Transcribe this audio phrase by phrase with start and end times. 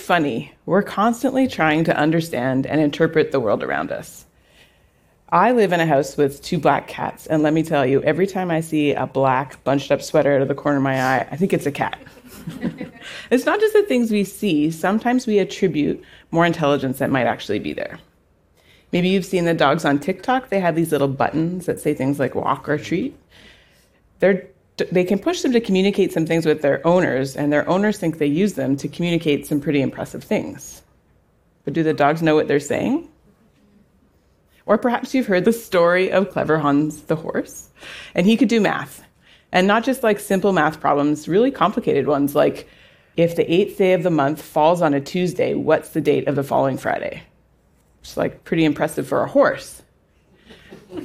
[0.00, 0.52] funny?
[0.66, 4.26] We're constantly trying to understand and interpret the world around us.
[5.32, 8.26] I live in a house with two black cats, and let me tell you, every
[8.26, 11.28] time I see a black bunched up sweater out of the corner of my eye,
[11.30, 12.00] I think it's a cat.
[13.30, 17.60] it's not just the things we see, sometimes we attribute more intelligence that might actually
[17.60, 18.00] be there.
[18.92, 22.18] Maybe you've seen the dogs on TikTok, they have these little buttons that say things
[22.18, 23.16] like walk or treat.
[24.18, 24.48] They're,
[24.90, 28.18] they can push them to communicate some things with their owners, and their owners think
[28.18, 30.82] they use them to communicate some pretty impressive things.
[31.64, 33.08] But do the dogs know what they're saying?
[34.66, 37.68] Or perhaps you've heard the story of Clever Hans the horse,
[38.14, 39.04] and he could do math.
[39.52, 42.68] And not just like simple math problems, really complicated ones like
[43.16, 46.36] if the eighth day of the month falls on a Tuesday, what's the date of
[46.36, 47.22] the following Friday?
[48.00, 49.82] It's like pretty impressive for a horse.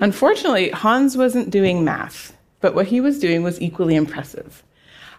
[0.00, 4.62] Unfortunately, Hans wasn't doing math, but what he was doing was equally impressive.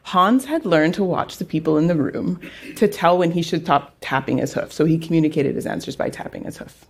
[0.03, 2.39] Hans had learned to watch the people in the room
[2.77, 6.09] to tell when he should stop tapping his hoof, so he communicated his answers by
[6.09, 6.85] tapping his hoof.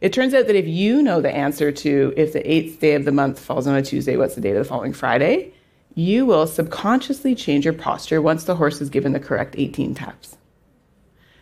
[0.00, 3.04] It turns out that if you know the answer to if the eighth day of
[3.04, 5.52] the month falls on a Tuesday, what's the date of the following Friday,
[5.94, 10.36] you will subconsciously change your posture once the horse is given the correct 18 taps.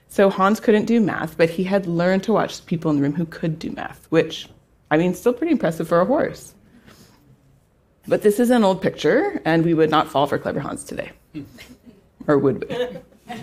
[0.08, 3.14] So Hans couldn't do math, but he had learned to watch people in the room
[3.14, 4.46] who could do math, which,
[4.90, 6.54] I mean, still pretty impressive for a horse.
[8.06, 11.12] But this is an old picture, and we would not fall for clever Hans today.
[12.26, 13.36] or would we?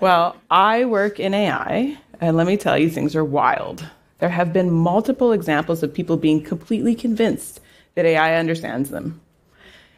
[0.00, 3.88] well, I work in AI, and let me tell you, things are wild.
[4.18, 7.60] There have been multiple examples of people being completely convinced
[7.94, 9.20] that AI understands them.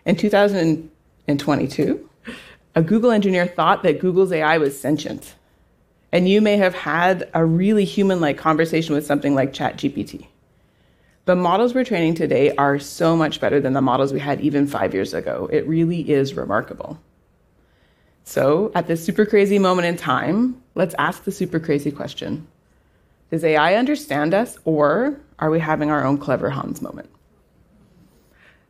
[0.06, 2.08] In 2022,
[2.74, 5.34] a Google engineer thought that Google's AI was sentient.
[6.12, 10.26] And you may have had a really human like conversation with something like ChatGPT.
[11.26, 14.66] The models we're training today are so much better than the models we had even
[14.66, 15.48] five years ago.
[15.52, 16.98] It really is remarkable.
[18.24, 22.46] So, at this super crazy moment in time, let's ask the super crazy question
[23.30, 27.10] Does AI understand us, or are we having our own clever Hans moment?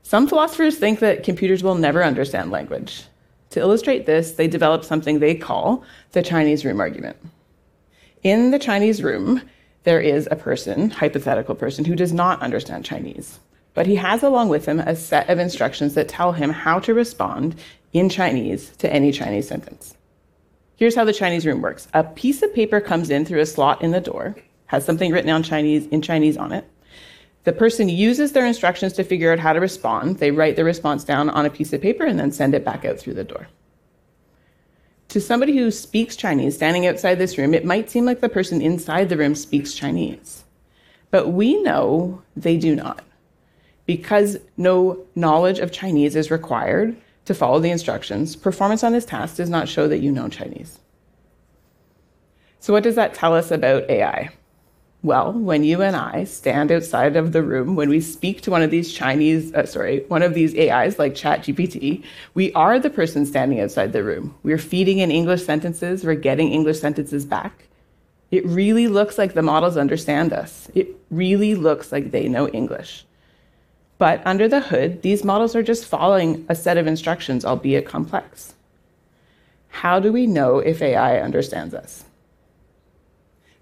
[0.02, 3.04] Some philosophers think that computers will never understand language.
[3.50, 7.16] To illustrate this, they developed something they call the Chinese room argument.
[8.22, 9.42] In the Chinese room,
[9.84, 13.38] there is a person, hypothetical person, who does not understand Chinese.
[13.72, 16.94] But he has along with him a set of instructions that tell him how to
[16.94, 17.54] respond
[17.92, 19.96] in Chinese to any Chinese sentence.
[20.76, 21.88] Here's how the Chinese room works.
[21.94, 24.36] A piece of paper comes in through a slot in the door,
[24.66, 26.64] has something written on Chinese in Chinese on it.
[27.44, 30.19] The person uses their instructions to figure out how to respond.
[30.19, 32.84] They write the response down on a piece of paper and then send it back
[32.84, 33.48] out through the door.
[35.10, 38.62] To somebody who speaks Chinese standing outside this room, it might seem like the person
[38.62, 40.44] inside the room speaks Chinese.
[41.10, 43.03] But we know they do not.
[43.87, 49.37] Because no knowledge of Chinese is required to follow the instructions, performance on this task
[49.37, 50.78] does not show that you know Chinese.
[52.60, 54.31] So, what does that tell us about AI?
[55.03, 58.61] Well, when you and I stand outside of the room, when we speak to one
[58.61, 63.25] of these Chinese, uh, sorry, one of these AIs like ChatGPT, we are the person
[63.25, 64.34] standing outside the room.
[64.43, 67.69] We're feeding in English sentences, we're getting English sentences back.
[68.31, 70.71] It really looks like the models understand us.
[70.75, 73.06] It really looks like they know English.
[73.97, 78.55] But under the hood, these models are just following a set of instructions, albeit complex.
[79.69, 82.05] How do we know if AI understands us?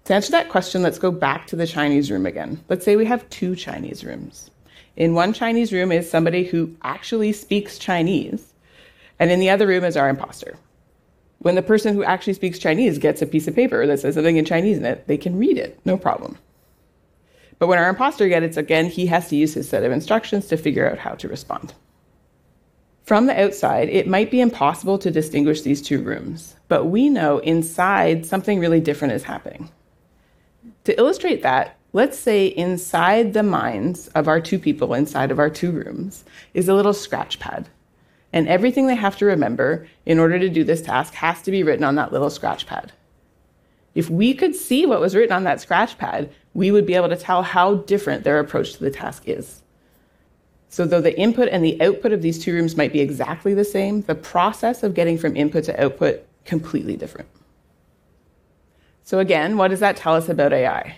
[0.09, 2.63] To answer that question, let's go back to the Chinese room again.
[2.67, 4.49] Let's say we have two Chinese rooms.
[4.95, 8.55] In one Chinese room is somebody who actually speaks Chinese,
[9.19, 10.57] and in the other room is our imposter.
[11.37, 14.37] When the person who actually speaks Chinese gets a piece of paper that says something
[14.37, 16.39] in Chinese in it, they can read it, no problem.
[17.59, 20.47] But when our imposter gets it, again, he has to use his set of instructions
[20.47, 21.75] to figure out how to respond.
[23.03, 27.37] From the outside, it might be impossible to distinguish these two rooms, but we know
[27.37, 29.69] inside something really different is happening.
[30.85, 35.49] To illustrate that, let's say inside the minds of our two people inside of our
[35.49, 36.23] two rooms
[36.53, 37.67] is a little scratch pad.
[38.31, 41.63] And everything they have to remember in order to do this task has to be
[41.63, 42.91] written on that little scratch pad.
[43.95, 47.09] If we could see what was written on that scratch pad, we would be able
[47.09, 49.61] to tell how different their approach to the task is.
[50.71, 53.65] So, though the input and the output of these two rooms might be exactly the
[53.65, 57.27] same, the process of getting from input to output completely different.
[59.09, 60.97] So, again, what does that tell us about AI?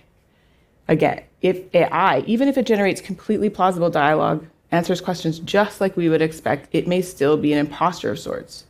[0.90, 6.10] Again, if AI, even if it generates completely plausible dialogue, answers questions just like we
[6.10, 8.66] would expect, it may still be an imposter of sorts.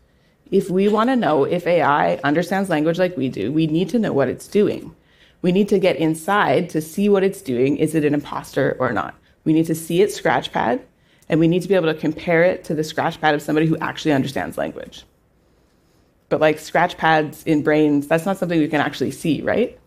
[0.52, 3.98] If we want to know if AI understands language like we do, we need to
[3.98, 4.96] know what it's doing.
[5.42, 7.78] We need to get inside to see what it's doing.
[7.78, 9.16] Is it an imposter or not?
[9.44, 10.86] We need to see its scratch pad,
[11.30, 13.66] and we need to be able to compare it to the scratch pad of somebody
[13.66, 15.04] who actually understands language.
[16.32, 19.78] But like scratch pads in brains, that's not something we can actually see, right?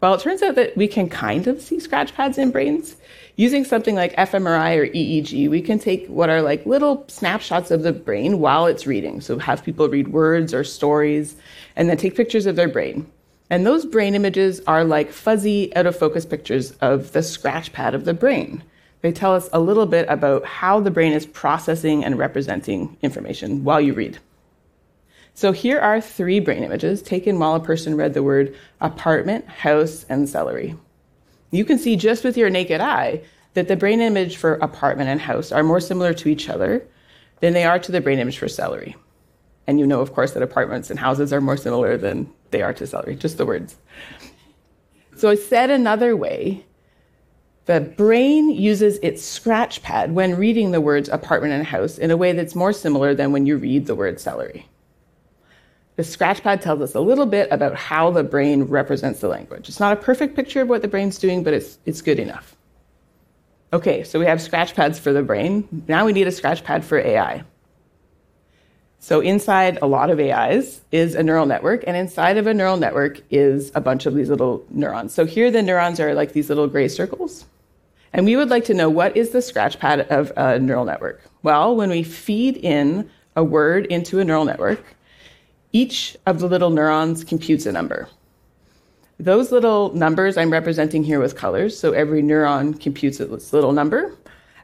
[0.00, 2.94] Well, it turns out that we can kind of see scratch pads in brains.
[3.34, 7.82] Using something like fMRI or EEG, we can take what are like little snapshots of
[7.82, 9.20] the brain while it's reading.
[9.20, 11.34] So have people read words or stories
[11.74, 13.10] and then take pictures of their brain.
[13.50, 17.96] And those brain images are like fuzzy, out of focus pictures of the scratch pad
[17.96, 18.62] of the brain.
[19.00, 23.64] They tell us a little bit about how the brain is processing and representing information
[23.64, 24.20] while you read.
[25.40, 30.04] So here are three brain images taken while a person read the word apartment, house,
[30.06, 30.76] and celery.
[31.50, 33.22] You can see just with your naked eye
[33.54, 36.86] that the brain image for apartment and house are more similar to each other
[37.40, 38.96] than they are to the brain image for celery.
[39.66, 42.74] And you know, of course, that apartments and houses are more similar than they are
[42.74, 43.76] to celery, just the words.
[45.16, 46.66] So, I said another way,
[47.64, 52.16] the brain uses its scratch pad when reading the words apartment and house in a
[52.18, 54.66] way that's more similar than when you read the word celery.
[56.00, 59.68] The scratch pad tells us a little bit about how the brain represents the language.
[59.68, 62.56] It's not a perfect picture of what the brain's doing, but it's, it's good enough.
[63.74, 65.84] Okay, so we have scratch pads for the brain.
[65.88, 67.44] Now we need a scratch pad for AI.
[68.98, 72.78] So inside a lot of AIs is a neural network, and inside of a neural
[72.78, 75.12] network is a bunch of these little neurons.
[75.12, 77.44] So here the neurons are like these little gray circles.
[78.14, 81.20] And we would like to know what is the scratch pad of a neural network?
[81.42, 84.82] Well, when we feed in a word into a neural network,
[85.72, 88.08] each of the little neurons computes a number.
[89.18, 94.16] Those little numbers I'm representing here with colors, so every neuron computes its little number,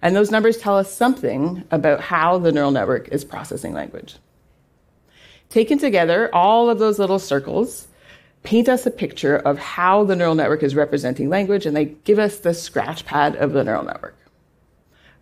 [0.02, 4.16] and those numbers tell us something about how the neural network is processing language.
[5.48, 7.88] Taken together, all of those little circles
[8.42, 12.18] paint us a picture of how the neural network is representing language, and they give
[12.18, 14.16] us the scratch pad of the neural network.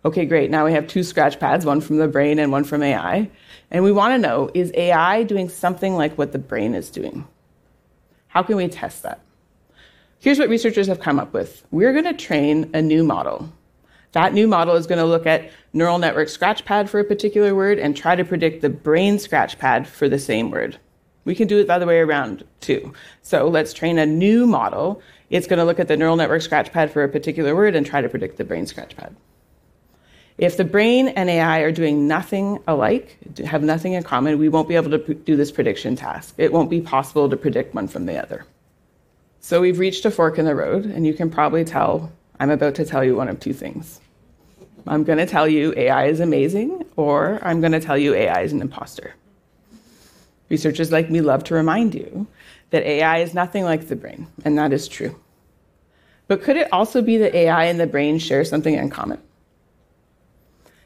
[0.05, 0.51] Okay, great.
[0.51, 3.29] Now we have two scratch pads, one from the brain and one from AI.
[3.71, 7.27] And we want to know is AI doing something like what the brain is doing?
[8.27, 9.19] How can we test that?
[10.19, 13.51] Here's what researchers have come up with we're going to train a new model
[14.15, 17.53] that new model is going to look at neural network scratch pad for a particular
[17.53, 20.77] word and try to predict the brain scratch pad for the same word.
[21.25, 22.93] We can do it the other way around too.
[23.23, 25.01] So let's train a new model.
[25.29, 27.85] It's going to look at the neural network scratch pad for a particular word and
[27.85, 29.15] try to predict the brain scratchpad.
[30.37, 34.67] If the brain and AI are doing nothing alike, have nothing in common, we won't
[34.67, 36.35] be able to do this prediction task.
[36.37, 38.45] It won't be possible to predict one from the other.
[39.39, 42.75] So we've reached a fork in the road, and you can probably tell I'm about
[42.75, 44.01] to tell you one of two things.
[44.87, 48.41] I'm going to tell you AI is amazing, or I'm going to tell you AI
[48.41, 49.13] is an imposter.
[50.49, 52.27] Researchers like me love to remind you
[52.71, 55.15] that AI is nothing like the brain, and that is true.
[56.27, 59.21] But could it also be that AI and the brain share something in common?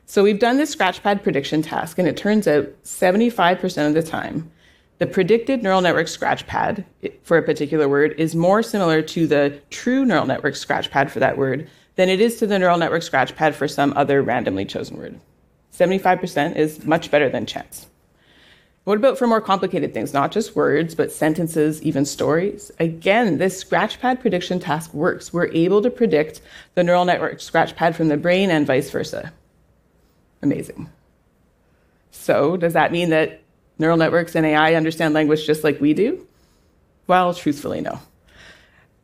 [0.10, 4.50] So we've done this scratchpad prediction task, and it turns out 75% of the time,
[4.98, 6.84] the predicted neural network scratchpad
[7.22, 11.38] for a particular word is more similar to the true neural network scratchpad for that
[11.38, 15.20] word than it is to the neural network scratchpad for some other randomly chosen word.
[15.78, 17.86] 75% is much better than chance.
[18.86, 22.72] What about for more complicated things, not just words, but sentences, even stories?
[22.80, 25.32] Again, this scratchpad prediction task works.
[25.32, 26.42] We're able to predict
[26.74, 29.32] the neural network scratchpad from the brain and vice versa.
[30.42, 30.90] Amazing.
[32.12, 33.42] So, does that mean that
[33.78, 36.26] neural networks and AI understand language just like we do?
[37.08, 38.00] Well, truthfully, no.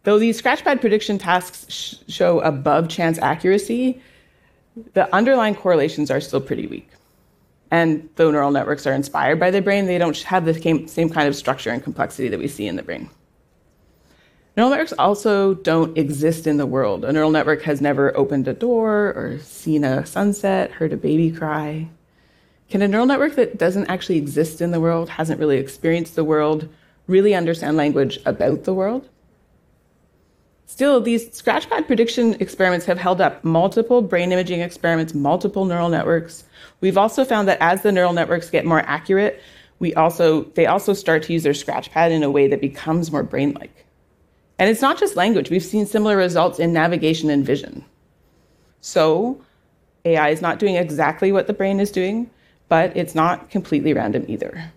[0.03, 4.01] Though these scratchpad prediction tasks sh- show above chance accuracy,
[4.93, 6.89] the underlying correlations are still pretty weak.
[7.71, 10.53] And though neural networks are inspired by the brain, they don't have the
[10.87, 13.09] same kind of structure and complexity that we see in the brain.
[14.55, 17.03] Neural networks also don't exist in the world.
[17.03, 21.29] A neural network has never opened a door or seen a sunset, heard a baby
[21.29, 21.89] cry.
[22.69, 26.23] Can a neural network that doesn't actually exist in the world, hasn't really experienced the
[26.23, 26.69] world,
[27.07, 29.09] really understand language about the world?
[30.67, 36.45] Still, these scratchpad prediction experiments have held up multiple brain imaging experiments, multiple neural networks.
[36.79, 39.41] We've also found that as the neural networks get more accurate,
[39.79, 43.23] we also they also start to use their scratchpad in a way that becomes more
[43.23, 43.84] brain-like.
[44.57, 45.49] And it's not just language.
[45.49, 47.83] We've seen similar results in navigation and vision.
[48.81, 49.41] So,
[50.05, 52.29] AI is not doing exactly what the brain is doing,
[52.69, 54.71] but it's not completely random either.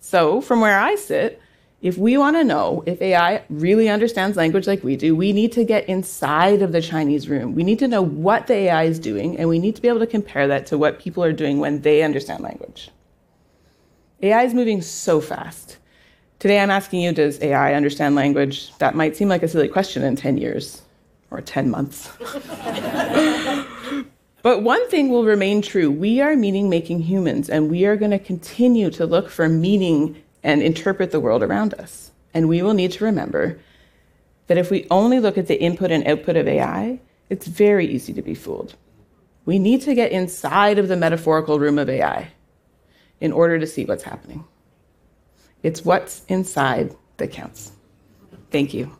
[0.00, 1.40] So, from where I sit,
[1.80, 5.52] if we want to know if AI really understands language like we do, we need
[5.52, 7.54] to get inside of the Chinese room.
[7.54, 10.00] We need to know what the AI is doing, and we need to be able
[10.00, 12.90] to compare that to what people are doing when they understand language.
[14.22, 15.77] AI is moving so fast.
[16.38, 18.76] Today I'm asking you, does AI understand language?
[18.78, 20.82] That might seem like a silly question in 10 years
[21.30, 22.10] or 10 months.
[24.42, 28.12] But one thing will remain true we are meaning making humans, and we are going
[28.12, 32.12] to continue to look for meaning and interpret the world around us.
[32.32, 33.58] And we will need to remember
[34.46, 38.12] that if we only look at the input and output of AI, it's very easy
[38.12, 38.74] to be fooled.
[39.44, 42.30] We need to get inside of the metaphorical room of AI
[43.20, 44.44] in order to see what's happening.
[45.62, 47.72] It's what's inside that counts.
[48.50, 48.96] Thank you.